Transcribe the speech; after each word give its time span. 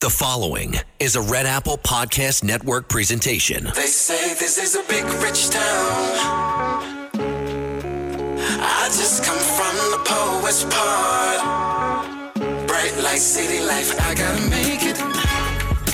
The 0.00 0.08
following 0.08 0.76
is 0.98 1.14
a 1.14 1.20
Red 1.20 1.44
Apple 1.44 1.76
Podcast 1.76 2.42
Network 2.42 2.88
presentation. 2.88 3.64
They 3.74 3.84
say 3.84 4.32
this 4.32 4.56
is 4.56 4.74
a 4.74 4.82
big 4.88 5.04
rich 5.22 5.50
town. 5.50 5.60
I 8.62 8.86
just 8.86 9.22
come 9.22 9.36
from 9.36 9.76
the 9.90 10.00
poet's 10.06 10.64
part. 10.64 12.32
Bright 12.66 12.96
light, 13.02 13.18
city 13.18 13.62
life, 13.62 13.92
I 14.00 14.14
gotta 14.14 14.40
make 14.48 14.80
it. 14.84 14.98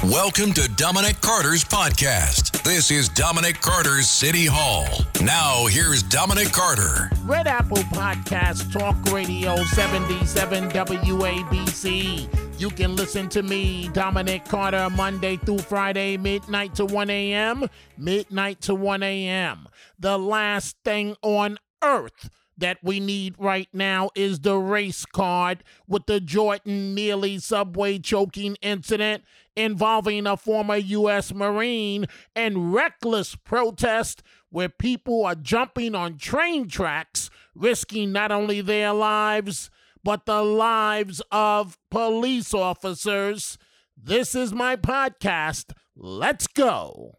Welcome 0.05 0.53
to 0.53 0.71
Dominic 0.77 1.21
Carter's 1.21 1.65
podcast. 1.65 2.63
This 2.63 2.93
is 2.93 3.09
Dominic 3.09 3.61
Carter's 3.61 4.09
City 4.09 4.47
Hall. 4.47 4.87
Now, 5.21 5.67
here's 5.67 6.05
Dominic 6.05 6.53
Carter. 6.53 7.11
Red 7.25 7.49
Apple 7.49 7.79
Podcast 7.79 8.73
Talk 8.73 8.95
Radio 9.13 9.57
77 9.65 10.71
WABC. 10.71 12.46
You 12.59 12.71
can 12.71 12.97
listen 12.97 13.29
to 13.31 13.43
me, 13.43 13.91
Dominic 13.93 14.47
Carter, 14.47 14.89
Monday 14.89 15.37
through 15.37 15.59
Friday, 15.59 16.17
midnight 16.17 16.75
to 16.77 16.87
1 16.87 17.11
a.m., 17.11 17.69
midnight 17.99 18.63
to 18.63 18.75
1 18.75 19.03
a.m. 19.03 19.69
The 19.99 20.19
last 20.19 20.77
thing 20.83 21.17
on 21.21 21.59
earth 21.85 22.31
that 22.57 22.79
we 22.83 22.99
need 22.99 23.35
right 23.39 23.69
now 23.75 24.09
is 24.15 24.41
the 24.41 24.57
race 24.57 25.05
card 25.05 25.65
with 25.87 26.07
the 26.07 26.19
Jordan 26.19 26.95
Neely 26.95 27.39
subway 27.41 27.99
choking 27.99 28.57
incident 28.63 29.25
involving 29.55 30.27
a 30.27 30.39
former 30.39 30.77
U.S. 30.77 31.35
Marine 31.35 32.07
and 32.35 32.73
reckless 32.73 33.37
protest 33.37 34.23
where 34.49 34.71
people 34.71 35.27
are 35.27 35.35
jumping 35.35 35.95
on 35.95 36.17
train 36.17 36.69
tracks, 36.69 37.29
risking 37.55 38.13
not 38.13 38.33
only 38.33 38.63
their 38.63 38.95
lives, 38.95 39.71
but 40.03 40.27
the 40.27 40.43
lives 40.43 41.23
of 41.31 41.79
police 41.91 42.55
officers. 42.55 43.59
This 43.97 44.35
is 44.35 44.53
my 44.53 44.77
podcast. 44.77 45.73
Let's 45.97 46.47
go. 46.47 47.19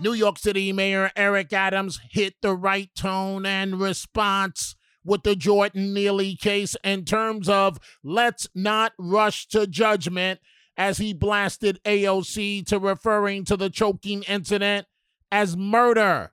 New 0.00 0.12
York 0.12 0.38
City 0.38 0.72
Mayor 0.72 1.10
Eric 1.16 1.52
Adams 1.52 2.00
hit 2.10 2.34
the 2.40 2.54
right 2.54 2.90
tone 2.94 3.44
and 3.44 3.80
response 3.80 4.76
with 5.04 5.22
the 5.22 5.34
Jordan 5.34 5.94
Neely 5.94 6.36
case 6.36 6.76
in 6.84 7.04
terms 7.04 7.48
of 7.48 7.78
let's 8.04 8.46
not 8.54 8.92
rush 8.98 9.48
to 9.48 9.66
judgment 9.66 10.40
as 10.76 10.98
he 10.98 11.12
blasted 11.12 11.80
AOC 11.84 12.64
to 12.66 12.78
referring 12.78 13.44
to 13.46 13.56
the 13.56 13.70
choking 13.70 14.22
incident 14.24 14.86
as 15.32 15.56
murder. 15.56 16.32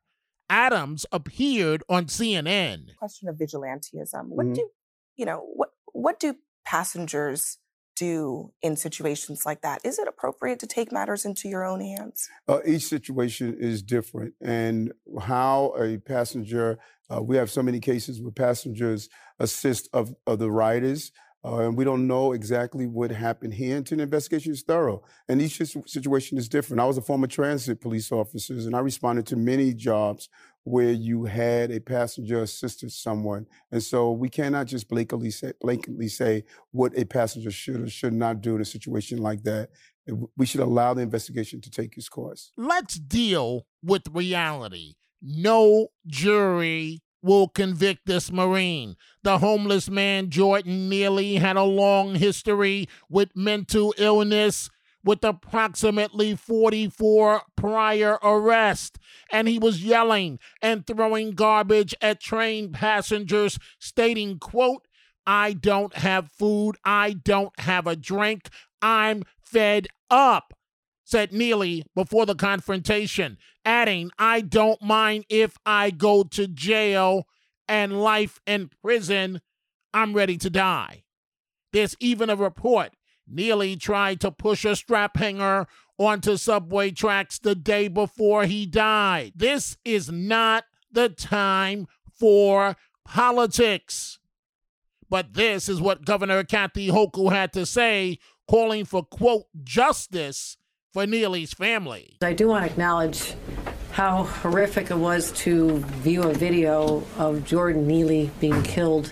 Adams 0.49 1.05
appeared 1.11 1.83
on 1.89 2.05
CNN. 2.05 2.95
Question 2.97 3.29
of 3.29 3.35
vigilantism. 3.37 4.27
What 4.29 4.47
Mhm. 4.47 4.55
do 4.55 4.69
you 5.15 5.25
know? 5.25 5.39
What 5.39 5.71
what 5.93 6.19
do 6.19 6.35
passengers 6.65 7.57
do 7.95 8.51
in 8.61 8.75
situations 8.75 9.45
like 9.45 9.61
that? 9.61 9.79
Is 9.85 9.97
it 9.97 10.07
appropriate 10.09 10.59
to 10.59 10.67
take 10.67 10.91
matters 10.91 11.23
into 11.23 11.47
your 11.47 11.63
own 11.63 11.79
hands? 11.79 12.29
Uh, 12.47 12.59
each 12.65 12.83
situation 12.83 13.55
is 13.57 13.81
different, 13.81 14.33
and 14.41 14.91
how 15.21 15.73
a 15.77 15.97
passenger. 15.99 16.77
Uh, 17.09 17.21
we 17.21 17.37
have 17.37 17.51
so 17.51 17.61
many 17.61 17.79
cases 17.79 18.19
where 18.19 18.31
passengers 18.31 19.07
assist 19.39 19.87
of, 19.93 20.15
of 20.25 20.39
the 20.39 20.49
riders, 20.51 21.11
uh, 21.45 21.59
and 21.59 21.77
we 21.77 21.83
don't 21.83 22.07
know 22.07 22.31
exactly 22.31 22.87
what 22.87 23.11
happened 23.11 23.53
here 23.53 23.77
until 23.77 23.97
the 23.97 24.03
investigation 24.03 24.51
is 24.51 24.63
thorough. 24.63 25.03
And 25.29 25.39
each 25.41 25.61
situation 25.85 26.37
is 26.37 26.49
different. 26.49 26.81
I 26.81 26.85
was 26.85 26.97
a 26.97 27.01
former 27.01 27.27
transit 27.27 27.81
police 27.81 28.11
officer, 28.11 28.53
and 28.53 28.75
I 28.75 28.79
responded 28.79 29.27
to 29.27 29.35
many 29.35 29.73
jobs 29.73 30.27
where 30.63 30.91
you 30.91 31.25
had 31.25 31.69
a 31.69 31.79
passenger 31.79 32.41
assisted 32.41 32.91
someone, 32.91 33.45
and 33.71 33.83
so 33.83 34.11
we 34.11 34.29
cannot 34.29 34.65
just 34.65 34.89
blatantly 34.89 35.29
say, 35.29 35.53
blatantly 35.61 36.07
say 36.07 36.43
what 36.71 36.97
a 36.97 37.05
passenger 37.05 37.51
should 37.51 37.81
or 37.81 37.89
should 37.89 38.13
not 38.13 38.41
do 38.41 38.55
in 38.55 38.61
a 38.61 38.65
situation 38.65 39.19
like 39.19 39.43
that. 39.43 39.69
We 40.35 40.47
should 40.47 40.61
allow 40.61 40.95
the 40.95 41.03
investigation 41.03 41.61
to 41.61 41.69
take 41.69 41.97
its 41.97 42.09
course. 42.09 42.51
Let's 42.57 42.95
deal 42.95 43.67
with 43.83 44.03
reality. 44.11 44.95
No 45.21 45.89
jury 46.07 47.01
will 47.25 47.47
convict 47.47 48.05
this 48.05 48.31
Marine. 48.31 48.95
The 49.23 49.39
homeless 49.39 49.89
man, 49.89 50.29
Jordan 50.29 50.87
Neely, 50.87 51.35
had 51.35 51.57
a 51.57 51.63
long 51.63 52.15
history 52.15 52.87
with 53.09 53.35
mental 53.35 53.93
illness. 53.97 54.69
With 55.03 55.23
approximately 55.23 56.35
44 56.35 57.43
prior 57.55 58.17
arrests, 58.23 58.97
and 59.31 59.47
he 59.47 59.59
was 59.59 59.83
yelling 59.83 60.39
and 60.63 60.87
throwing 60.87 61.33
garbage 61.33 61.93
at 62.01 62.19
train 62.19 62.71
passengers, 62.71 63.59
stating, 63.77 64.39
quote, 64.39 64.87
I 65.27 65.53
don't 65.53 65.95
have 65.97 66.31
food, 66.31 66.77
I 66.83 67.13
don't 67.13 67.53
have 67.59 67.85
a 67.85 67.95
drink, 67.95 68.49
I'm 68.81 69.21
fed 69.43 69.89
up 70.09 70.55
said 71.05 71.31
Neely 71.31 71.85
before 71.95 72.25
the 72.25 72.35
confrontation, 72.35 73.37
adding, 73.63 74.11
I 74.19 74.41
don't 74.41 74.81
mind 74.81 75.25
if 75.29 75.57
I 75.65 75.91
go 75.91 76.23
to 76.23 76.47
jail 76.47 77.27
and 77.67 78.01
life 78.01 78.41
in 78.45 78.69
prison. 78.81 79.41
I'm 79.93 80.13
ready 80.13 80.37
to 80.37 80.49
die. 80.49 81.03
There's 81.71 81.95
even 81.99 82.29
a 82.29 82.35
report 82.35 82.93
Neely 83.27 83.75
tried 83.75 84.19
to 84.21 84.31
push 84.31 84.65
a 84.65 84.75
strap 84.75 85.17
hanger 85.17 85.67
onto 85.97 86.37
subway 86.37 86.91
tracks 86.91 87.39
the 87.39 87.55
day 87.55 87.87
before 87.87 88.45
he 88.45 88.65
died. 88.65 89.33
This 89.35 89.77
is 89.85 90.11
not 90.11 90.65
the 90.91 91.09
time 91.09 91.87
for 92.13 92.75
politics. 93.03 94.19
But 95.09 95.33
this 95.33 95.69
is 95.69 95.79
what 95.79 96.05
Governor 96.05 96.43
Kathy 96.43 96.89
Hochul 96.89 97.31
had 97.31 97.53
to 97.53 97.65
say, 97.65 98.19
calling 98.47 98.85
for, 98.85 99.03
quote, 99.03 99.45
justice 99.63 100.57
for 100.95 101.05
Neely's 101.05 101.53
family. 101.53 102.11
I 102.21 102.31
do 102.31 102.47
want 102.47 102.63
to 102.63 102.71
acknowledge 102.71 103.33
how 103.91 104.23
horrific 104.23 104.91
it 104.91 104.95
was 104.95 105.33
to 105.33 105.79
view 105.79 106.23
a 106.23 106.33
video 106.33 107.03
of 107.17 107.43
Jordan 107.43 107.85
Neely 107.85 108.31
being 108.39 108.63
killed 108.63 109.11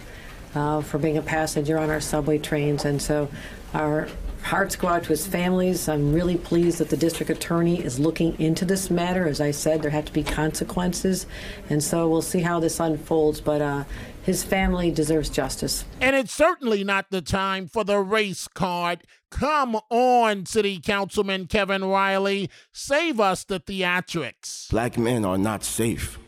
uh, 0.55 0.79
for 0.79 0.97
being 0.97 1.17
a 1.17 1.21
passenger 1.21 1.77
on 1.77 1.89
our 1.89 1.99
subway 1.99 2.37
trains. 2.37 2.85
And 2.85 3.01
so 3.01 3.27
our 3.73 4.07
hearts 4.43 4.75
go 4.75 4.89
out 4.89 5.03
to 5.03 5.09
his 5.09 5.25
families. 5.25 5.87
I'm 5.87 6.13
really 6.13 6.37
pleased 6.37 6.77
that 6.79 6.89
the 6.89 6.97
district 6.97 7.29
attorney 7.29 7.83
is 7.83 7.99
looking 7.99 8.39
into 8.39 8.65
this 8.65 8.89
matter. 8.89 9.27
As 9.27 9.41
I 9.41 9.51
said, 9.51 9.81
there 9.81 9.91
have 9.91 10.05
to 10.05 10.13
be 10.13 10.23
consequences. 10.23 11.25
And 11.69 11.83
so 11.83 12.07
we'll 12.07 12.21
see 12.21 12.41
how 12.41 12.59
this 12.59 12.79
unfolds. 12.79 13.41
But 13.41 13.61
uh, 13.61 13.83
his 14.21 14.43
family 14.43 14.91
deserves 14.91 15.29
justice. 15.29 15.85
And 16.01 16.15
it's 16.15 16.33
certainly 16.33 16.83
not 16.83 17.09
the 17.09 17.21
time 17.21 17.67
for 17.67 17.83
the 17.83 17.99
race 17.99 18.47
card. 18.47 19.03
Come 19.31 19.77
on, 19.89 20.45
City 20.45 20.79
Councilman 20.79 21.47
Kevin 21.47 21.83
Riley. 21.85 22.49
Save 22.71 23.19
us 23.19 23.43
the 23.43 23.59
theatrics. 23.59 24.69
Black 24.69 24.97
men 24.97 25.25
are 25.25 25.37
not 25.37 25.63
safe. 25.63 26.19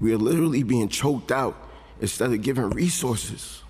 We 0.00 0.12
are 0.12 0.18
literally 0.18 0.62
being 0.64 0.88
choked 0.88 1.30
out 1.30 1.56
instead 2.00 2.32
of 2.32 2.42
given 2.42 2.70
resources. 2.70 3.62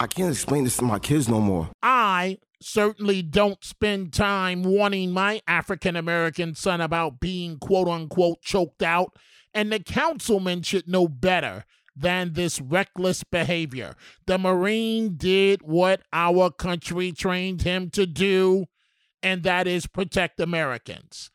I 0.00 0.06
can't 0.06 0.32
explain 0.32 0.64
this 0.64 0.76
to 0.76 0.84
my 0.84 1.00
kids 1.00 1.28
no 1.28 1.40
more. 1.40 1.70
I 1.82 2.38
certainly 2.60 3.20
don't 3.22 3.62
spend 3.64 4.12
time 4.12 4.62
warning 4.62 5.10
my 5.10 5.40
African 5.46 5.96
American 5.96 6.54
son 6.54 6.80
about 6.80 7.20
being 7.20 7.58
quote 7.58 7.88
unquote 7.88 8.40
choked 8.42 8.82
out, 8.82 9.16
and 9.52 9.72
the 9.72 9.80
councilman 9.80 10.62
should 10.62 10.88
know 10.88 11.08
better 11.08 11.64
than 11.96 12.34
this 12.34 12.60
reckless 12.60 13.24
behavior. 13.24 13.96
The 14.26 14.38
Marine 14.38 15.16
did 15.16 15.62
what 15.62 16.02
our 16.12 16.50
country 16.50 17.10
trained 17.10 17.62
him 17.62 17.90
to 17.90 18.06
do, 18.06 18.66
and 19.20 19.42
that 19.42 19.66
is 19.66 19.88
protect 19.88 20.38
Americans. 20.38 21.30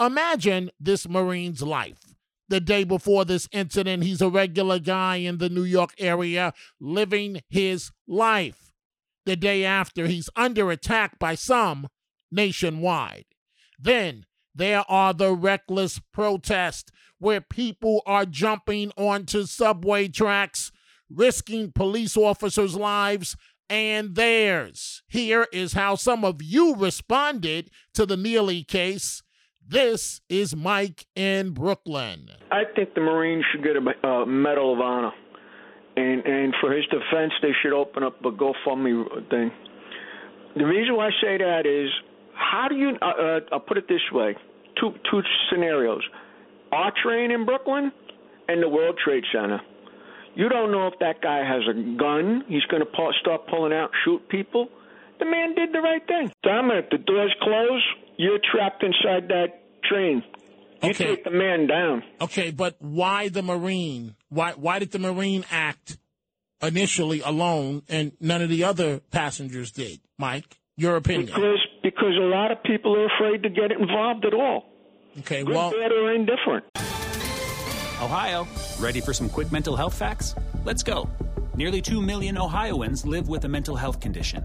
Imagine 0.00 0.70
this 0.80 1.06
Marine's 1.06 1.60
life. 1.62 2.05
The 2.48 2.60
day 2.60 2.84
before 2.84 3.24
this 3.24 3.48
incident, 3.50 4.04
he's 4.04 4.22
a 4.22 4.30
regular 4.30 4.78
guy 4.78 5.16
in 5.16 5.38
the 5.38 5.48
New 5.48 5.64
York 5.64 5.94
area 5.98 6.52
living 6.80 7.42
his 7.48 7.90
life. 8.06 8.72
The 9.24 9.36
day 9.36 9.64
after, 9.64 10.06
he's 10.06 10.30
under 10.36 10.70
attack 10.70 11.18
by 11.18 11.34
some 11.34 11.88
nationwide. 12.30 13.24
Then 13.78 14.26
there 14.54 14.84
are 14.88 15.12
the 15.12 15.34
reckless 15.34 16.00
protests 16.12 16.90
where 17.18 17.40
people 17.40 18.02
are 18.06 18.24
jumping 18.24 18.92
onto 18.96 19.44
subway 19.44 20.08
tracks, 20.08 20.70
risking 21.10 21.72
police 21.72 22.16
officers' 22.16 22.76
lives 22.76 23.36
and 23.68 24.14
theirs. 24.14 25.02
Here 25.08 25.46
is 25.52 25.72
how 25.72 25.96
some 25.96 26.24
of 26.24 26.42
you 26.42 26.76
responded 26.76 27.70
to 27.94 28.06
the 28.06 28.16
Neely 28.16 28.62
case. 28.62 29.22
This 29.68 30.20
is 30.28 30.54
Mike 30.54 31.06
in 31.16 31.50
Brooklyn. 31.50 32.30
I 32.52 32.62
think 32.76 32.94
the 32.94 33.00
Marines 33.00 33.44
should 33.50 33.64
get 33.64 33.74
a 33.74 34.06
uh, 34.06 34.24
Medal 34.24 34.74
of 34.74 34.80
Honor, 34.80 35.10
and 35.96 36.24
and 36.24 36.54
for 36.60 36.72
his 36.72 36.84
defense, 36.86 37.32
they 37.42 37.50
should 37.62 37.72
open 37.72 38.04
up 38.04 38.24
a 38.24 38.30
GoFundMe 38.30 39.28
thing. 39.28 39.50
The 40.54 40.64
reason 40.64 40.94
why 40.94 41.08
I 41.08 41.10
say 41.20 41.38
that 41.38 41.66
is, 41.66 41.90
how 42.32 42.68
do 42.68 42.76
you? 42.76 42.90
Uh, 43.02 43.06
uh, 43.06 43.40
I'll 43.50 43.60
put 43.60 43.76
it 43.76 43.88
this 43.88 44.02
way: 44.12 44.36
two 44.80 44.92
two 45.10 45.22
scenarios. 45.50 46.02
Our 46.70 46.92
train 47.02 47.32
in 47.32 47.44
Brooklyn 47.44 47.90
and 48.46 48.62
the 48.62 48.68
World 48.68 49.00
Trade 49.04 49.24
Center. 49.32 49.60
You 50.36 50.48
don't 50.48 50.70
know 50.70 50.86
if 50.86 50.94
that 51.00 51.22
guy 51.22 51.38
has 51.38 51.62
a 51.68 51.74
gun. 51.96 52.44
He's 52.46 52.64
going 52.70 52.84
to 52.84 53.12
start 53.20 53.48
pulling 53.48 53.72
out, 53.72 53.90
shoot 54.04 54.28
people. 54.28 54.68
The 55.18 55.24
man 55.24 55.54
did 55.54 55.72
the 55.72 55.80
right 55.80 56.06
thing. 56.06 56.30
Dominic, 56.42 56.90
the 56.90 56.98
doors 56.98 57.34
close. 57.40 57.82
You're 58.18 58.38
trapped 58.52 58.82
inside 58.82 59.28
that 59.28 59.62
train. 59.84 60.22
You 60.82 60.90
Okay. 60.90 61.04
take 61.16 61.24
the 61.24 61.30
man 61.30 61.66
down. 61.66 62.02
Okay, 62.20 62.50
but 62.50 62.76
why 62.80 63.28
the 63.28 63.42
Marine? 63.42 64.14
Why 64.28 64.52
why 64.52 64.78
did 64.78 64.92
the 64.92 64.98
Marine 64.98 65.44
act 65.50 65.96
initially 66.62 67.20
alone 67.20 67.82
and 67.88 68.12
none 68.20 68.42
of 68.42 68.48
the 68.48 68.64
other 68.64 69.00
passengers 69.10 69.70
did? 69.72 70.00
Mike, 70.18 70.58
your 70.76 70.96
opinion. 70.96 71.26
Because 71.26 71.66
because 71.82 72.14
a 72.16 72.24
lot 72.26 72.50
of 72.52 72.62
people 72.62 72.94
are 72.96 73.06
afraid 73.06 73.42
to 73.44 73.48
get 73.48 73.70
involved 73.72 74.24
at 74.26 74.34
all. 74.34 74.66
Okay, 75.20 75.42
Good, 75.44 75.54
well, 75.54 75.70
bad, 75.70 75.92
or 75.92 76.12
indifferent. 76.12 76.64
Ohio, 78.02 78.46
ready 78.78 79.00
for 79.00 79.14
some 79.14 79.28
quick 79.30 79.50
mental 79.50 79.74
health 79.76 79.94
facts? 79.96 80.34
Let's 80.64 80.82
go. 80.82 81.08
Nearly 81.56 81.80
2 81.80 82.02
million 82.02 82.36
Ohioans 82.36 83.06
live 83.06 83.28
with 83.28 83.44
a 83.46 83.48
mental 83.48 83.76
health 83.76 84.00
condition. 84.00 84.44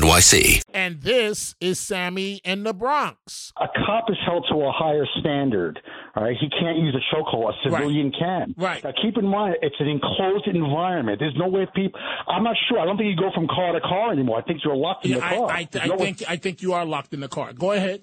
NYC. 0.00 0.62
and 0.74 1.00
this 1.02 1.54
is 1.60 1.78
Sammy 1.78 2.40
in 2.44 2.64
the 2.64 2.72
Bronx. 2.74 3.52
a 3.60 3.66
cop 3.86 4.10
is 4.10 4.16
held 4.26 4.44
to 4.50 4.56
a 4.56 4.72
higher 4.72 5.06
standard. 5.20 5.78
All 6.16 6.24
right, 6.24 6.36
he 6.40 6.48
can't 6.50 6.78
use 6.78 6.94
a 6.96 7.14
chokehold. 7.14 7.50
A 7.50 7.52
civilian 7.62 8.12
can. 8.18 8.54
Right. 8.56 8.82
Now, 8.82 8.92
keep 9.00 9.16
in 9.16 9.26
mind, 9.26 9.56
it's 9.62 9.76
an 9.78 9.88
enclosed 9.88 10.46
environment. 10.46 11.18
There's 11.20 11.36
no 11.36 11.48
way 11.48 11.66
people. 11.74 12.00
I'm 12.28 12.42
not 12.44 12.56
sure. 12.68 12.78
I 12.80 12.84
don't 12.84 12.96
think 12.96 13.08
you 13.08 13.16
go 13.16 13.30
from 13.34 13.46
car 13.48 13.72
to 13.72 13.80
car 13.80 14.12
anymore. 14.12 14.38
I 14.38 14.42
think 14.42 14.60
you're 14.64 14.76
locked 14.76 15.04
in 15.04 15.12
Yeah, 15.12 15.18
the 15.18 15.24
I, 15.26 15.36
car. 15.36 15.50
I, 15.50 15.68
There's 15.70 15.84
I 15.84 15.88
no 15.88 15.96
way- 15.96 16.04
think 16.12 16.30
I 16.30 16.36
think 16.36 16.62
you 16.62 16.72
are 16.72 16.84
locked 16.84 17.12
in 17.14 17.20
the 17.20 17.28
car. 17.28 17.52
Go 17.52 17.72
ahead. 17.72 18.02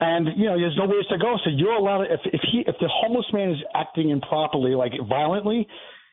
and 0.00 0.26
you 0.36 0.46
know, 0.46 0.58
there's 0.58 0.76
no 0.76 0.86
ways 0.86 1.04
to 1.10 1.18
go. 1.18 1.36
So 1.44 1.50
you're 1.50 1.72
allowed. 1.72 2.04
To, 2.04 2.14
if 2.14 2.20
if 2.32 2.40
he 2.50 2.60
if 2.66 2.74
the 2.80 2.88
homeless 2.88 3.26
man 3.32 3.50
is 3.50 3.58
acting 3.74 4.10
improperly, 4.10 4.74
like 4.74 4.92
violently. 5.08 5.66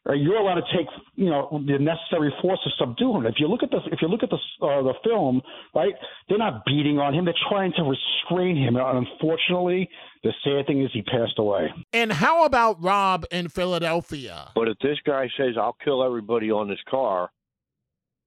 Uh, 0.09 0.13
You're 0.13 0.38
allowed 0.38 0.56
to 0.56 0.77
take, 0.77 0.88
you 1.15 1.30
know, 1.30 1.62
the 1.65 1.80
necessary 1.80 2.33
force 2.42 2.59
to 2.63 2.69
subdue 2.77 3.15
him. 3.18 3.25
If 3.25 3.36
you 3.39 3.48
look 3.48 3.63
at 3.63 3.71
the, 3.71 3.80
if 3.92 4.01
you 4.01 4.07
look 4.07 4.24
at 4.24 4.30
the 4.30 4.38
uh, 4.65 4.81
the 4.83 4.94
film, 5.04 5.42
right, 5.75 5.94
they're 6.30 6.38
not 6.38 6.63
beating 6.65 7.00
on 7.00 7.13
him; 7.13 7.25
they're 7.25 7.33
trying 7.50 7.74
to 7.77 7.83
restrain 7.83 8.56
him. 8.56 8.75
And 8.75 9.07
unfortunately, 9.07 9.89
the 10.24 10.31
sad 10.44 10.68
thing 10.68 10.83
is 10.83 10.89
he 10.94 11.01
passed 11.01 11.38
away. 11.38 11.68
And 11.94 12.12
how 12.13 12.45
about 12.45 12.81
Rob 12.81 13.25
in 13.31 13.50
Philadelphia? 13.50 14.51
But 14.56 14.68
if 14.68 14.77
this 14.80 14.98
guy 15.06 15.30
says 15.38 15.56
I'll 15.57 15.77
kill 15.83 16.04
everybody 16.04 16.51
on 16.51 16.68
this 16.68 16.80
car, 16.89 17.30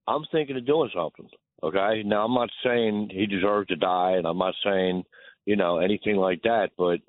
I'm 0.07 0.25
thinking 0.33 0.57
of 0.57 0.67
doing 0.67 0.91
something. 0.95 1.29
Okay. 1.63 2.03
Now 2.05 2.25
I'm 2.25 2.35
not 2.35 2.51
saying 2.65 3.11
he 3.13 3.27
deserved 3.27 3.69
to 3.69 3.77
die, 3.77 4.13
and 4.13 4.27
I'm 4.27 4.39
not 4.39 4.55
saying 4.65 5.05
you 5.47 5.57
know 5.57 5.79
anything 5.79 6.17
like 6.17 6.43
that. 6.43 6.71
But 6.77 7.01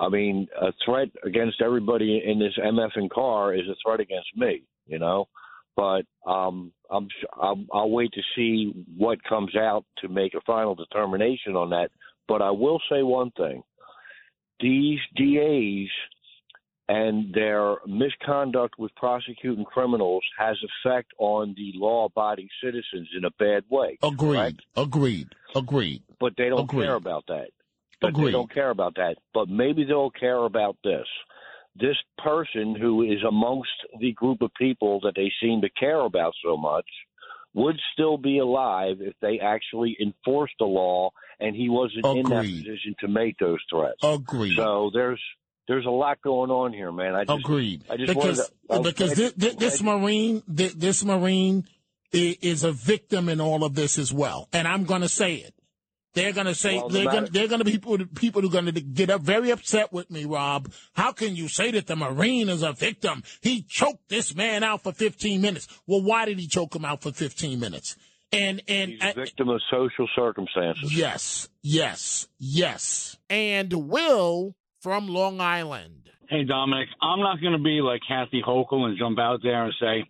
I 0.00 0.08
mean, 0.08 0.48
a 0.60 0.72
threat 0.84 1.08
against 1.24 1.60
everybody 1.60 2.22
in 2.24 2.38
this 2.38 2.54
MFing 2.58 3.10
car 3.10 3.54
is 3.54 3.68
a 3.70 3.76
threat 3.84 4.00
against 4.00 4.28
me. 4.36 4.62
You 4.86 4.98
know. 4.98 5.28
But 5.76 6.02
um, 6.26 6.72
I'm, 6.90 7.08
I'll, 7.34 7.64
I'll 7.72 7.90
wait 7.90 8.12
to 8.12 8.22
see 8.34 8.72
what 8.96 9.22
comes 9.24 9.56
out 9.56 9.84
to 9.98 10.08
make 10.08 10.34
a 10.34 10.40
final 10.46 10.74
determination 10.74 11.54
on 11.54 11.70
that. 11.70 11.90
But 12.26 12.42
I 12.42 12.50
will 12.50 12.80
say 12.90 13.02
one 13.02 13.30
thing: 13.32 13.62
these 14.60 14.98
DAs 15.16 15.88
and 16.90 17.32
their 17.32 17.76
misconduct 17.86 18.74
with 18.76 18.92
prosecuting 18.96 19.64
criminals 19.64 20.24
has 20.36 20.56
effect 20.84 21.12
on 21.18 21.54
the 21.56 21.70
law-abiding 21.76 22.48
citizens 22.62 23.08
in 23.16 23.24
a 23.24 23.30
bad 23.38 23.62
way. 23.70 23.96
Agreed. 24.02 24.18
correct? 24.18 24.62
Agreed. 24.76 25.28
Agreed. 25.54 26.02
But 26.18 26.32
they 26.36 26.48
don't 26.48 26.64
Agreed. 26.64 26.86
care 26.86 26.96
about 26.96 27.24
that. 27.28 27.50
But 28.00 28.16
they 28.16 28.30
don't 28.30 28.52
care 28.52 28.70
about 28.70 28.94
that. 28.96 29.16
But 29.34 29.48
maybe 29.48 29.84
they'll 29.84 30.10
care 30.10 30.44
about 30.44 30.76
this. 30.82 31.06
This 31.76 31.96
person 32.22 32.74
who 32.74 33.02
is 33.02 33.18
amongst 33.26 33.70
the 34.00 34.12
group 34.12 34.42
of 34.42 34.50
people 34.58 35.00
that 35.00 35.12
they 35.14 35.30
seem 35.40 35.60
to 35.60 35.70
care 35.70 36.00
about 36.00 36.32
so 36.44 36.56
much 36.56 36.86
would 37.54 37.78
still 37.92 38.16
be 38.16 38.38
alive 38.38 38.96
if 39.00 39.14
they 39.20 39.38
actually 39.40 39.96
enforced 40.00 40.54
the 40.58 40.64
law 40.64 41.10
and 41.40 41.56
he 41.56 41.68
wasn't 41.68 42.04
in 42.04 42.28
that 42.28 42.44
position 42.44 42.94
to 43.00 43.08
make 43.08 43.38
those 43.38 43.58
threats. 43.70 43.98
Agreed. 44.02 44.56
So 44.56 44.90
there's 44.92 45.20
there's 45.66 45.86
a 45.86 45.90
lot 45.90 46.20
going 46.22 46.50
on 46.50 46.72
here, 46.72 46.92
man. 46.92 47.14
I 47.14 47.24
just, 47.24 47.38
Agreed. 47.38 47.84
I 47.88 47.96
just 47.96 48.08
because 48.08 48.38
to, 48.38 48.74
I 48.74 48.82
because 48.82 49.14
this, 49.14 49.54
this 49.54 49.82
Marine 49.82 50.42
thi- 50.42 50.74
this 50.74 51.04
Marine 51.04 51.64
is 52.12 52.64
a 52.64 52.72
victim 52.72 53.28
in 53.28 53.40
all 53.40 53.64
of 53.64 53.74
this 53.74 53.98
as 53.98 54.12
well, 54.12 54.48
and 54.52 54.66
I'm 54.66 54.84
going 54.84 55.02
to 55.02 55.08
say 55.08 55.36
it. 55.36 55.54
They're 56.14 56.32
going 56.32 56.46
to 56.46 56.54
say 56.54 56.76
Well, 56.76 56.88
they're 56.88 57.04
going 57.04 57.14
matter- 57.22 57.32
they're 57.32 57.48
going 57.48 57.60
to 57.60 57.64
be 57.64 57.72
people 57.72 57.98
people 58.16 58.42
who 58.42 58.48
are 58.48 58.50
going 58.50 58.66
to 58.66 58.80
get 58.80 59.10
up 59.10 59.20
very 59.22 59.50
upset 59.50 59.92
with 59.92 60.10
me, 60.10 60.24
Rob. 60.24 60.72
How 60.94 61.12
can 61.12 61.36
you 61.36 61.46
say 61.48 61.70
that 61.70 61.86
the 61.86 61.94
Marine 61.96 62.48
is 62.48 62.62
a 62.62 62.72
victim? 62.72 63.22
He 63.42 63.62
choked 63.62 64.08
this 64.08 64.34
man 64.34 64.64
out 64.64 64.82
for 64.82 64.92
15 64.92 65.40
minutes. 65.40 65.68
Well, 65.86 66.02
why 66.02 66.24
did 66.24 66.38
he 66.40 66.46
choke 66.48 66.74
him 66.74 66.84
out 66.84 67.02
for 67.02 67.12
15 67.12 67.60
minutes? 67.60 67.96
And 68.32 68.60
and 68.68 68.90
He's 68.92 69.00
a 69.02 69.12
victim 69.14 69.48
of 69.48 69.60
social 69.70 70.08
circumstances. 70.16 70.96
yes, 70.96 71.48
yes, 71.62 72.26
yes. 72.38 73.16
And 73.28 73.72
Will 73.88 74.54
from 74.80 75.08
Long 75.08 75.40
Island. 75.40 76.10
Hey, 76.28 76.44
Dominic, 76.44 76.88
I'm 77.02 77.18
not 77.20 77.40
going 77.40 77.54
to 77.54 77.58
be 77.62 77.80
like 77.82 78.00
Kathy 78.06 78.40
Hochul 78.40 78.84
and 78.84 78.96
jump 78.96 79.18
out 79.18 79.40
there 79.42 79.64
and 79.64 79.74
say, 79.80 80.08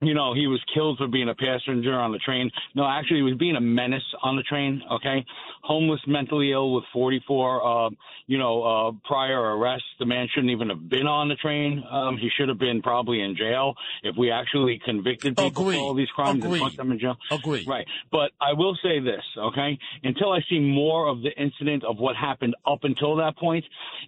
you 0.00 0.14
know, 0.14 0.34
he 0.34 0.46
was 0.46 0.60
killed 0.72 0.98
for 0.98 1.08
being 1.08 1.28
a 1.28 1.34
passenger 1.34 1.94
on 1.94 2.12
the 2.12 2.18
train. 2.18 2.50
No, 2.74 2.86
actually, 2.86 3.18
he 3.18 3.22
was 3.22 3.34
being 3.34 3.56
a 3.56 3.60
menace 3.60 4.02
on 4.22 4.36
the 4.36 4.42
train. 4.42 4.82
Okay, 4.92 5.24
homeless, 5.62 6.00
mentally 6.06 6.52
ill, 6.52 6.74
with 6.74 6.84
44, 6.92 7.86
uh, 7.86 7.90
you 8.26 8.38
know, 8.38 8.62
uh, 8.62 8.92
prior 9.04 9.56
arrests. 9.56 9.86
The 9.98 10.06
man 10.06 10.28
shouldn't 10.32 10.52
even 10.52 10.68
have 10.68 10.88
been 10.88 11.06
on 11.06 11.28
the 11.28 11.34
train. 11.34 11.82
Um, 11.90 12.16
he 12.16 12.30
should 12.36 12.48
have 12.48 12.58
been 12.58 12.82
probably 12.82 13.20
in 13.20 13.36
jail 13.36 13.74
if 14.02 14.16
we 14.16 14.30
actually 14.30 14.80
convicted 14.84 15.36
people 15.36 15.62
Agreed. 15.62 15.76
for 15.76 15.82
all 15.82 15.94
these 15.94 16.10
crimes 16.10 16.44
Agreed. 16.44 16.62
and 16.62 16.70
put 16.70 16.76
them 16.76 16.92
in 16.92 16.98
jail. 16.98 17.16
Agreed. 17.30 17.66
Right. 17.66 17.86
But 18.12 18.30
I 18.40 18.52
will 18.52 18.76
say 18.82 19.00
this, 19.00 19.24
okay? 19.36 19.78
Until 20.04 20.32
I 20.32 20.40
see 20.48 20.60
more 20.60 21.08
of 21.08 21.22
the 21.22 21.30
incident 21.30 21.84
of 21.84 21.98
what 21.98 22.14
happened 22.14 22.54
up 22.66 22.84
until 22.84 23.16
that 23.16 23.36
point, 23.36 23.64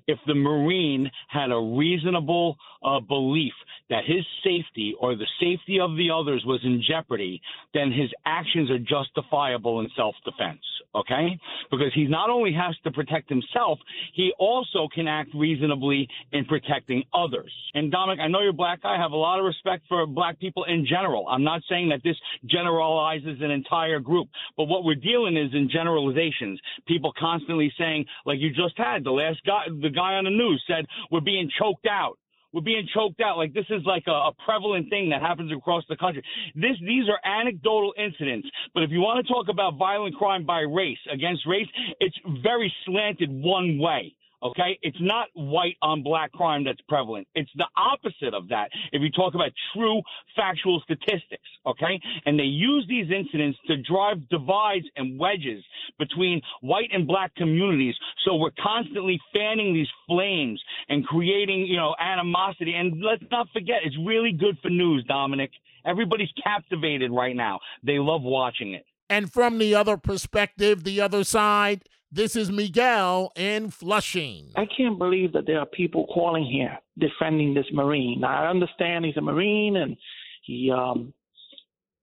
if 0.06 0.18
the 0.26 0.34
Marine 0.34 1.10
had 1.28 1.50
a 1.50 1.58
reasonable 1.58 2.56
uh, 2.82 3.00
belief 3.00 3.52
that 3.88 4.04
his 4.04 4.24
safety 4.44 4.94
or 5.00 5.16
the 5.16 5.26
safety 5.40 5.50
safety 5.50 5.79
of 5.80 5.96
the 5.96 6.10
others 6.10 6.42
was 6.46 6.60
in 6.64 6.82
jeopardy, 6.86 7.40
then 7.74 7.92
his 7.92 8.10
actions 8.24 8.70
are 8.70 8.78
justifiable 8.78 9.80
in 9.80 9.88
self 9.96 10.14
defense. 10.24 10.60
Okay? 10.94 11.38
Because 11.70 11.92
he 11.94 12.04
not 12.04 12.30
only 12.30 12.52
has 12.52 12.76
to 12.84 12.90
protect 12.90 13.28
himself, 13.28 13.78
he 14.12 14.32
also 14.38 14.88
can 14.92 15.06
act 15.06 15.30
reasonably 15.34 16.08
in 16.32 16.44
protecting 16.44 17.04
others. 17.14 17.52
And 17.74 17.92
Dominic, 17.92 18.20
I 18.20 18.28
know 18.28 18.40
you're 18.40 18.52
black. 18.52 18.80
I 18.84 18.96
have 18.96 19.12
a 19.12 19.16
lot 19.16 19.38
of 19.38 19.44
respect 19.44 19.84
for 19.88 20.04
black 20.06 20.38
people 20.40 20.64
in 20.64 20.84
general. 20.86 21.26
I'm 21.28 21.44
not 21.44 21.62
saying 21.68 21.90
that 21.90 22.02
this 22.02 22.16
generalizes 22.46 23.38
an 23.40 23.50
entire 23.50 24.00
group, 24.00 24.28
but 24.56 24.64
what 24.64 24.84
we're 24.84 24.96
dealing 24.96 25.36
is 25.36 25.50
in 25.54 25.70
generalizations. 25.70 26.60
People 26.86 27.12
constantly 27.18 27.72
saying, 27.78 28.04
like 28.26 28.40
you 28.40 28.50
just 28.50 28.76
had, 28.76 29.04
the 29.04 29.10
last 29.10 29.38
guy, 29.46 29.64
the 29.80 29.90
guy 29.90 30.14
on 30.14 30.24
the 30.24 30.30
news 30.30 30.62
said, 30.66 30.86
we're 31.10 31.20
being 31.20 31.50
choked 31.58 31.86
out 31.86 32.18
we're 32.52 32.60
being 32.60 32.86
choked 32.94 33.20
out. 33.20 33.36
Like 33.36 33.54
this 33.54 33.66
is 33.70 33.82
like 33.84 34.04
a, 34.06 34.10
a, 34.10 34.32
prevalent 34.44 34.90
thing 34.90 35.10
that 35.10 35.20
happens 35.22 35.52
across 35.52 35.84
the 35.88 35.96
country. 35.96 36.22
This 36.54 36.76
these 36.80 37.04
are 37.08 37.20
anecdotal 37.24 37.92
incidents. 37.96 38.48
But 38.74 38.82
if 38.82 38.90
you 38.90 39.00
want 39.00 39.24
to 39.24 39.32
talk 39.32 39.46
about 39.48 39.76
violent 39.78 40.14
crime 40.16 40.44
by 40.44 40.60
race 40.60 40.98
against 41.12 41.46
race, 41.46 41.68
it's 42.00 42.16
very 42.42 42.72
slanted 42.86 43.30
one 43.30 43.78
way. 43.78 44.14
Okay, 44.42 44.78
it's 44.80 44.96
not 45.00 45.28
white 45.34 45.76
on 45.82 46.02
black 46.02 46.32
crime 46.32 46.64
that's 46.64 46.80
prevalent. 46.88 47.28
It's 47.34 47.50
the 47.56 47.66
opposite 47.76 48.32
of 48.32 48.48
that. 48.48 48.70
If 48.90 49.02
you 49.02 49.10
talk 49.10 49.34
about 49.34 49.50
true 49.74 50.00
factual 50.34 50.80
statistics, 50.84 51.44
okay, 51.66 52.00
and 52.24 52.38
they 52.38 52.44
use 52.44 52.86
these 52.88 53.06
incidents 53.10 53.58
to 53.66 53.76
drive 53.82 54.26
divides 54.30 54.86
and 54.96 55.18
wedges 55.18 55.62
between 55.98 56.40
white 56.62 56.88
and 56.92 57.06
black 57.06 57.34
communities. 57.34 57.94
So 58.24 58.36
we're 58.36 58.50
constantly 58.62 59.20
fanning 59.34 59.74
these 59.74 59.88
flames 60.08 60.62
and 60.88 61.04
creating, 61.04 61.66
you 61.66 61.76
know, 61.76 61.94
animosity. 62.00 62.74
And 62.74 63.02
let's 63.02 63.24
not 63.30 63.48
forget, 63.52 63.80
it's 63.84 63.96
really 64.06 64.32
good 64.32 64.56
for 64.62 64.70
news, 64.70 65.04
Dominic. 65.06 65.50
Everybody's 65.84 66.32
captivated 66.42 67.10
right 67.10 67.36
now. 67.36 67.58
They 67.82 67.98
love 67.98 68.22
watching 68.22 68.72
it. 68.72 68.86
And 69.08 69.32
from 69.32 69.58
the 69.58 69.74
other 69.74 69.96
perspective, 69.96 70.84
the 70.84 71.00
other 71.00 71.24
side, 71.24 71.82
this 72.12 72.36
is 72.36 72.50
Miguel 72.50 73.32
in 73.36 73.70
Flushing. 73.70 74.50
I 74.56 74.66
can't 74.76 74.98
believe 74.98 75.32
that 75.32 75.46
there 75.46 75.60
are 75.60 75.66
people 75.66 76.06
calling 76.12 76.44
here 76.44 76.78
defending 76.98 77.54
this 77.54 77.66
Marine. 77.72 78.20
Now, 78.20 78.44
I 78.44 78.48
understand 78.48 79.04
he's 79.04 79.16
a 79.16 79.20
Marine 79.20 79.76
and 79.76 79.96
he 80.42 80.70
um, 80.70 81.12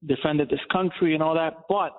defended 0.05 0.49
this 0.49 0.59
country 0.71 1.13
and 1.13 1.21
all 1.21 1.35
that, 1.35 1.63
but 1.67 1.91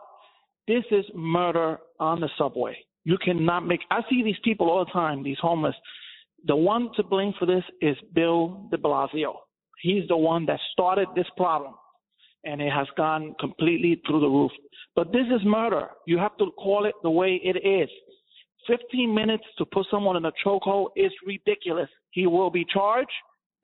this 0.66 0.84
is 0.90 1.04
murder 1.14 1.78
on 1.98 2.20
the 2.20 2.28
subway. 2.38 2.76
You 3.04 3.16
cannot 3.24 3.66
make. 3.66 3.80
I 3.90 4.00
see 4.10 4.22
these 4.22 4.36
people 4.44 4.70
all 4.70 4.84
the 4.84 4.90
time, 4.90 5.22
these 5.22 5.38
homeless. 5.40 5.74
The 6.46 6.56
one 6.56 6.90
to 6.96 7.02
blame 7.02 7.32
for 7.38 7.46
this 7.46 7.64
is 7.80 7.96
Bill 8.14 8.68
de 8.70 8.76
Blasio. 8.76 9.34
He's 9.80 10.06
the 10.08 10.16
one 10.16 10.46
that 10.46 10.60
started 10.72 11.08
this 11.14 11.26
problem, 11.36 11.74
and 12.44 12.60
it 12.60 12.72
has 12.72 12.86
gone 12.96 13.34
completely 13.40 14.00
through 14.06 14.20
the 14.20 14.28
roof. 14.28 14.52
But 14.94 15.12
this 15.12 15.26
is 15.34 15.44
murder. 15.44 15.88
You 16.06 16.18
have 16.18 16.36
to 16.38 16.50
call 16.58 16.86
it 16.86 16.94
the 17.02 17.10
way 17.10 17.40
it 17.42 17.56
is. 17.66 17.88
15 18.66 19.14
minutes 19.14 19.44
to 19.56 19.64
put 19.64 19.86
someone 19.90 20.16
in 20.16 20.24
a 20.24 20.32
chokehold 20.44 20.88
is 20.96 21.12
ridiculous. 21.26 21.88
He 22.10 22.26
will 22.26 22.50
be 22.50 22.66
charged 22.72 23.10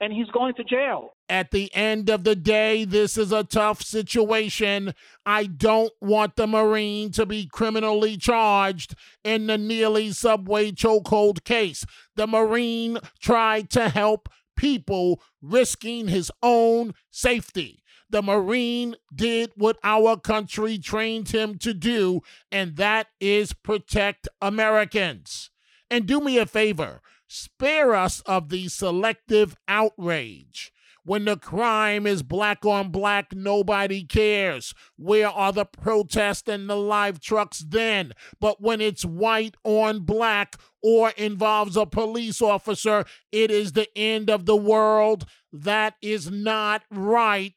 and 0.01 0.13
he's 0.13 0.29
going 0.29 0.55
to 0.55 0.65
jail. 0.65 1.11
At 1.29 1.51
the 1.51 1.75
end 1.75 2.11
of 2.11 2.25
the 2.25 2.35
day, 2.35 2.85
this 2.85 3.17
is 3.17 3.33
a 3.33 3.45
tough 3.45 3.83
situation. 3.83 4.95
I 5.25 5.47
don't 5.47 5.93
want 6.01 6.37
the 6.37 6.47
Marine 6.47 7.11
to 7.13 7.25
be 7.25 7.47
criminally 7.47 8.17
charged 8.17 8.95
in 9.23 9.47
the 9.47 9.57
Neely 9.57 10.13
subway 10.13 10.73
chokehold 10.73 11.45
case. 11.45 11.85
The 12.17 12.27
Marine 12.27 12.99
tried 13.21 13.71
to 13.71 13.89
help 13.89 14.29
people 14.57 15.23
risking 15.41 16.09
his 16.09 16.31
own 16.43 16.95
safety. 17.11 17.83
The 18.15 18.23
Marine 18.23 18.95
did 19.13 19.51
what 19.57 19.77
our 19.83 20.17
country 20.17 20.79
trained 20.79 21.31
him 21.31 21.59
to 21.59 21.75
do, 21.75 22.21
and 22.53 22.77
that 22.77 23.09
is 23.19 23.53
protect 23.53 24.29
Americans. 24.41 25.51
And 25.91 26.07
do 26.07 26.21
me 26.21 26.39
a 26.39 26.47
favor 26.47 27.03
spare 27.27 27.93
us 27.93 28.21
of 28.21 28.51
the 28.51 28.69
selective 28.69 29.57
outrage. 29.67 30.71
When 31.03 31.25
the 31.25 31.37
crime 31.37 32.07
is 32.07 32.23
black 32.23 32.65
on 32.65 32.93
black, 32.93 33.35
nobody 33.35 34.05
cares. 34.05 34.75
Where 34.97 35.29
are 35.29 35.53
the 35.53 35.65
protests 35.65 36.49
and 36.49 36.71
the 36.71 36.77
live 36.77 37.19
trucks 37.21 37.65
then? 37.69 38.13
But 38.41 38.61
when 38.61 38.81
it's 38.81 39.05
white 39.05 39.57
on 39.65 40.05
black 40.05 40.55
or 40.81 41.11
involves 41.17 41.77
a 41.77 41.85
police 41.85 42.41
officer, 42.41 43.07
it 43.33 43.51
is 43.51 43.73
the 43.73 43.89
end 43.99 44.31
of 44.31 44.47
the 44.47 44.57
world. 44.57 45.27
That 45.53 45.95
is 46.01 46.31
not 46.31 46.85
right 46.93 47.55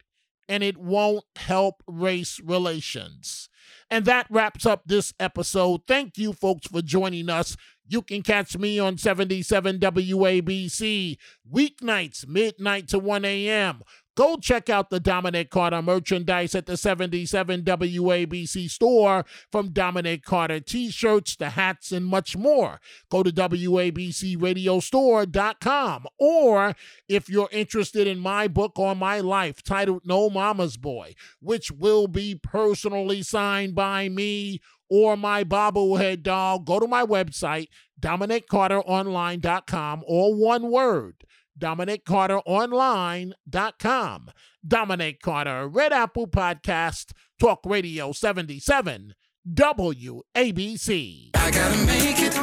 and 0.47 0.63
it 0.63 0.77
won't 0.77 1.25
help 1.35 1.83
race 1.87 2.39
relations. 2.43 3.49
And 3.89 4.05
that 4.05 4.27
wraps 4.29 4.65
up 4.65 4.83
this 4.85 5.13
episode. 5.19 5.81
Thank 5.87 6.17
you, 6.17 6.33
folks, 6.33 6.67
for 6.67 6.81
joining 6.81 7.29
us. 7.29 7.55
You 7.87 8.01
can 8.01 8.21
catch 8.21 8.57
me 8.57 8.79
on 8.79 8.97
77 8.97 9.79
WABC 9.79 11.17
weeknights, 11.49 12.27
midnight 12.27 12.87
to 12.89 12.99
1 12.99 13.23
a.m. 13.23 13.81
Go 14.17 14.35
check 14.37 14.67
out 14.67 14.89
the 14.89 14.99
Dominic 14.99 15.51
Carter 15.51 15.79
merchandise 15.79 16.55
at 16.55 16.65
the 16.65 16.75
77 16.75 17.61
WABC 17.61 18.67
store 18.67 19.23
from 19.51 19.69
Dominic 19.69 20.23
Carter 20.23 20.59
t 20.59 20.89
shirts 20.89 21.35
to 21.35 21.51
hats 21.51 21.91
and 21.91 22.03
much 22.03 22.35
more. 22.35 22.81
Go 23.11 23.21
to 23.21 23.29
WABCRadiostore.com. 23.29 26.07
Or 26.17 26.75
if 27.07 27.29
you're 27.29 27.49
interested 27.51 28.07
in 28.07 28.17
my 28.17 28.47
book 28.47 28.79
on 28.79 28.97
my 28.97 29.19
life 29.19 29.61
titled 29.61 30.01
No 30.03 30.31
Mama's 30.31 30.77
Boy, 30.77 31.13
which 31.39 31.69
will 31.69 32.07
be 32.07 32.33
personally 32.33 33.21
signed 33.21 33.75
by 33.75 34.09
me 34.09 34.61
or 34.89 35.15
my 35.15 35.43
bobblehead 35.43 36.23
doll, 36.23 36.57
go 36.57 36.79
to 36.79 36.87
my 36.87 37.05
website, 37.05 37.67
DominicCarterOnline.com, 38.01 40.03
or 40.07 40.33
one 40.33 40.71
word 40.71 41.23
DominicCarterOnline.com. 41.57 44.29
Dominic 44.67 45.21
Carter, 45.21 45.67
Red 45.67 45.93
Apple 45.93 46.27
Podcast, 46.27 47.11
Talk 47.39 47.59
Radio 47.65 48.11
77, 48.11 49.13
WABC. 49.47 51.29
I 51.35 51.51
gotta 51.51 51.77
make 51.85 52.17
it. 52.19 52.33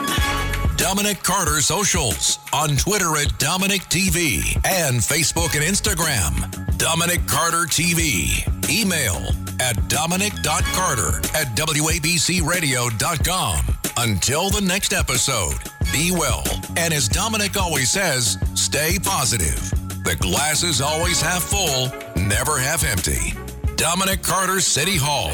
Dominic 0.77 1.23
Carter 1.23 1.61
socials 1.61 2.39
on 2.53 2.77
Twitter 2.77 3.17
at 3.17 3.39
Dominic 3.39 3.83
TV 3.83 4.55
and 4.67 5.01
Facebook 5.01 5.55
and 5.55 5.63
Instagram. 5.65 6.51
Dominic 6.79 7.25
Carter 7.27 7.67
TV. 7.67 8.43
Email 8.69 9.17
at 9.61 9.89
dominic.carter 9.89 11.19
at 11.35 11.47
wabcradio.com. 11.57 13.61
Until 13.97 14.51
the 14.51 14.61
next 14.61 14.93
episode, 14.93 15.55
be 15.95 16.11
well. 16.11 16.43
And 16.77 16.93
as 16.93 17.09
Dominic 17.09 17.57
always 17.57 17.89
says, 17.89 18.37
stay 18.55 18.99
positive. 19.01 19.71
The 20.03 20.17
glass 20.19 20.65
is 20.65 20.81
always 20.81 21.21
half 21.21 21.45
full, 21.45 21.87
never 22.21 22.59
half 22.59 22.83
empty. 22.85 23.33
Dominic 23.77 24.21
Carter 24.21 24.61
City 24.61 24.97
Hall. 24.97 25.31